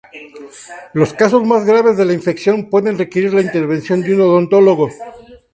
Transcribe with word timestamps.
Los 0.93 1.13
casos 1.13 1.45
más 1.45 1.63
graves 1.63 1.95
de 1.95 2.05
la 2.05 2.13
infección 2.13 2.71
pueden 2.71 2.97
requerir 2.97 3.35
la 3.35 3.41
intervención 3.41 4.01
de 4.01 4.15
un 4.15 4.21
odontólogo. 4.21 4.89